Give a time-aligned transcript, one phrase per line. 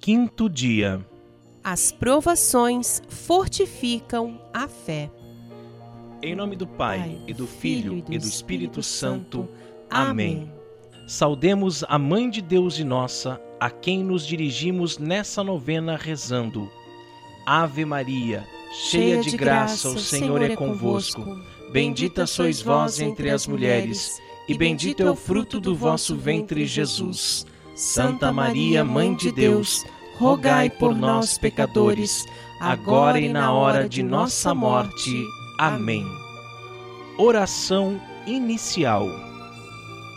[0.00, 1.06] Quinto dia.
[1.62, 5.10] As provações fortificam a fé.
[6.22, 9.46] Em nome do Pai, e do Filho, e do Espírito Santo.
[9.90, 10.50] Amém.
[11.06, 16.70] Saudemos a Mãe de Deus e nossa, a quem nos dirigimos nessa novena rezando.
[17.44, 21.22] Ave Maria, cheia de graça, o Senhor é convosco.
[21.74, 27.44] Bendita sois vós entre as mulheres, e bendito é o fruto do vosso ventre, Jesus.
[27.74, 29.84] Santa Maria, Mãe de Deus,
[30.18, 32.26] rogai por nós, pecadores,
[32.60, 35.24] agora e na hora de nossa morte.
[35.58, 36.04] Amém.
[37.18, 39.06] Oração inicial.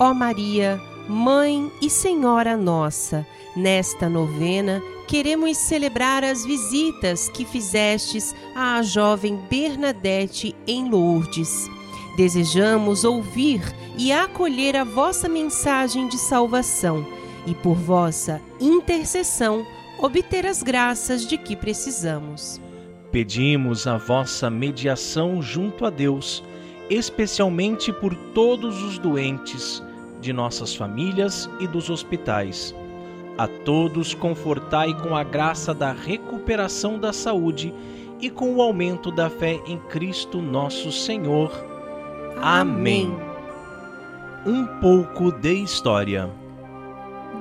[0.00, 8.82] Ó Maria, Mãe e Senhora nossa, nesta novena queremos celebrar as visitas que fizestes à
[8.82, 11.68] jovem Bernadette em Lourdes.
[12.16, 13.62] Desejamos ouvir
[13.98, 17.06] e acolher a vossa mensagem de salvação
[17.46, 19.66] e, por vossa intercessão,
[19.98, 22.60] obter as graças de que precisamos.
[23.10, 26.42] Pedimos a vossa mediação junto a Deus,
[26.88, 29.82] especialmente por todos os doentes
[30.20, 32.74] de nossas famílias e dos hospitais.
[33.36, 37.74] A todos confortai com a graça da recuperação da saúde
[38.20, 41.50] e com o aumento da fé em Cristo nosso Senhor.
[42.40, 43.14] Amém.
[44.46, 46.41] Um pouco de história.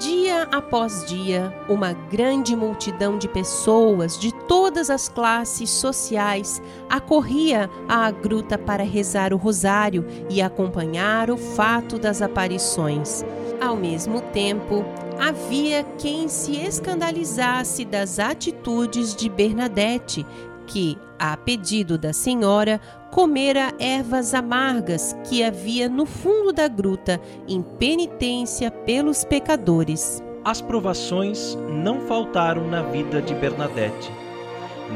[0.02, 8.09] Dia após dia, uma grande multidão de pessoas de todas as classes sociais acorria à
[8.09, 13.23] gruta para rezar o rosário e acompanhar o fato das aparições.
[13.61, 14.83] Ao mesmo tempo,
[15.19, 20.25] havia quem se escandalizasse das atitudes de Bernadette,
[20.72, 22.80] que, a pedido da senhora,
[23.11, 30.23] comera ervas amargas que havia no fundo da gruta, em penitência pelos pecadores.
[30.45, 34.09] As provações não faltaram na vida de Bernadette,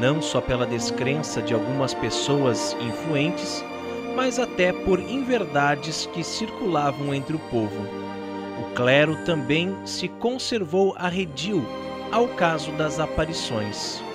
[0.00, 3.62] não só pela descrença de algumas pessoas influentes,
[4.16, 7.86] mas até por inverdades que circulavam entre o povo.
[8.62, 11.62] O clero também se conservou arredio
[12.10, 14.05] ao caso das aparições.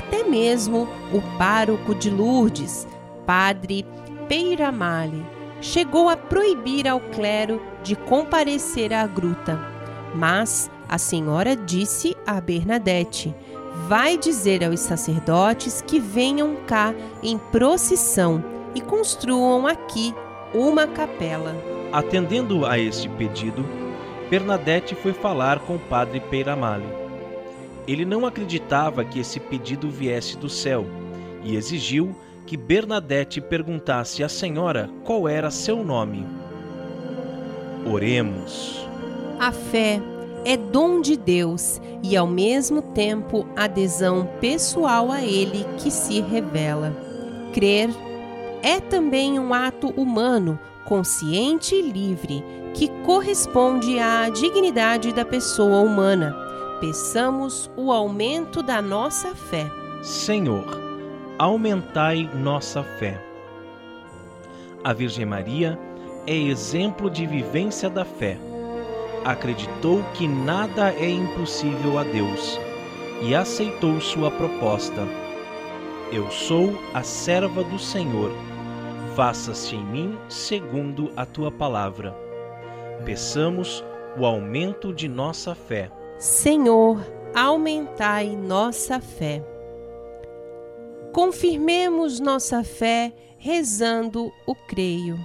[0.00, 2.88] Até mesmo o pároco de Lourdes,
[3.26, 3.84] padre
[4.26, 5.26] Peiramale,
[5.60, 9.60] chegou a proibir ao clero de comparecer à gruta.
[10.14, 13.34] Mas a senhora disse a Bernadette:
[13.88, 18.42] Vai dizer aos sacerdotes que venham cá em procissão
[18.74, 20.14] e construam aqui
[20.54, 21.54] uma capela.
[21.92, 23.66] Atendendo a este pedido,
[24.30, 27.09] Bernadette foi falar com o padre Peiramale.
[27.90, 30.86] Ele não acreditava que esse pedido viesse do céu
[31.42, 32.14] e exigiu
[32.46, 36.24] que Bernadette perguntasse à senhora qual era seu nome.
[37.84, 38.86] Oremos.
[39.40, 40.00] A fé
[40.44, 46.96] é dom de Deus e, ao mesmo tempo, adesão pessoal a Ele que se revela.
[47.52, 47.90] Crer
[48.62, 56.49] é também um ato humano, consciente e livre, que corresponde à dignidade da pessoa humana
[56.80, 59.70] peçamos o aumento da nossa fé.
[60.02, 60.64] Senhor,
[61.38, 63.22] aumentai nossa fé.
[64.82, 65.78] A Virgem Maria
[66.26, 68.38] é exemplo de vivência da fé.
[69.26, 72.58] Acreditou que nada é impossível a Deus
[73.20, 75.06] e aceitou sua proposta.
[76.10, 78.32] Eu sou a serva do Senhor.
[79.14, 82.16] Faça-se em mim segundo a tua palavra.
[83.04, 83.84] Peçamos
[84.18, 85.90] o aumento de nossa fé.
[86.20, 87.00] Senhor,
[87.34, 89.42] aumentai nossa fé.
[91.14, 95.18] Confirmemos nossa fé rezando o creio.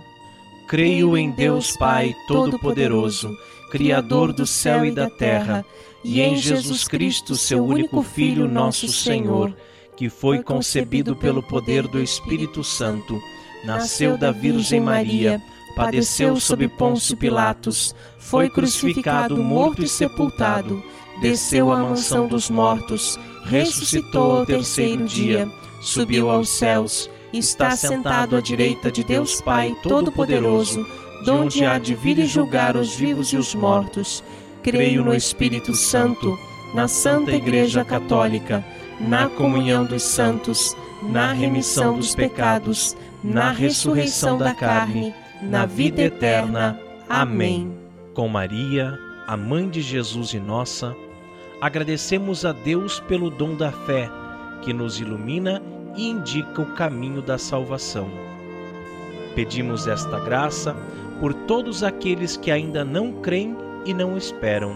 [0.70, 3.30] Creio em Deus Pai Todo-Poderoso,
[3.72, 5.66] Criador do céu e da terra,
[6.02, 9.54] e em Jesus Cristo, seu único Filho, nosso Senhor,
[9.98, 13.22] que foi concebido pelo poder do Espírito Santo,
[13.66, 15.44] nasceu da Virgem Maria
[15.76, 20.82] padeceu sob Pôncio Pilatos, foi crucificado, morto e sepultado,
[21.22, 25.48] desceu à mansão dos mortos, ressuscitou ao terceiro dia,
[25.82, 30.86] subiu aos céus, está sentado à direita de Deus Pai Todo-Poderoso,
[31.24, 34.24] de onde há de vir e julgar os vivos e os mortos.
[34.64, 36.38] Creio no Espírito Santo,
[36.74, 38.66] na Santa Igreja Católica,
[39.00, 45.14] na comunhão dos santos, na remissão dos pecados, na ressurreição da carne
[45.50, 46.80] na vida eterna.
[47.10, 47.72] Amém.
[48.14, 48.98] Com Maria,
[49.28, 50.96] a mãe de Jesus e nossa,
[51.62, 54.10] agradecemos a Deus pelo dom da fé,
[54.62, 55.62] que nos ilumina
[55.96, 58.10] e indica o caminho da salvação.
[59.36, 60.76] Pedimos esta graça
[61.20, 63.56] por todos aqueles que ainda não creem
[63.86, 64.76] e não esperam.